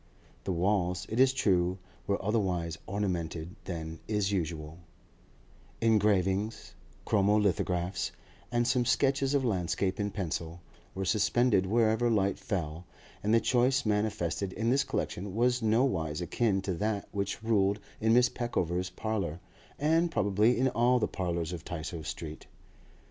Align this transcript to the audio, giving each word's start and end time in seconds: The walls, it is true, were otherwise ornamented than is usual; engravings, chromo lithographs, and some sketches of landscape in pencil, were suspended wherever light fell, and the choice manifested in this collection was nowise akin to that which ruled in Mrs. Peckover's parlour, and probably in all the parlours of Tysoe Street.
The 0.45 0.51
walls, 0.51 1.05
it 1.09 1.19
is 1.19 1.31
true, 1.31 1.77
were 2.07 2.19
otherwise 2.25 2.75
ornamented 2.87 3.55
than 3.65 3.99
is 4.07 4.31
usual; 4.31 4.79
engravings, 5.79 6.73
chromo 7.05 7.37
lithographs, 7.37 8.11
and 8.51 8.67
some 8.67 8.83
sketches 8.83 9.35
of 9.35 9.45
landscape 9.45 9.99
in 9.99 10.09
pencil, 10.09 10.59
were 10.95 11.05
suspended 11.05 11.67
wherever 11.67 12.09
light 12.09 12.39
fell, 12.39 12.85
and 13.21 13.31
the 13.31 13.39
choice 13.39 13.85
manifested 13.85 14.53
in 14.53 14.71
this 14.71 14.83
collection 14.83 15.35
was 15.35 15.61
nowise 15.61 16.19
akin 16.19 16.63
to 16.63 16.73
that 16.73 17.07
which 17.11 17.43
ruled 17.43 17.79
in 17.99 18.11
Mrs. 18.11 18.33
Peckover's 18.33 18.89
parlour, 18.89 19.39
and 19.77 20.09
probably 20.09 20.57
in 20.57 20.67
all 20.69 20.97
the 20.97 21.07
parlours 21.07 21.53
of 21.53 21.63
Tysoe 21.63 22.01
Street. 22.03 22.47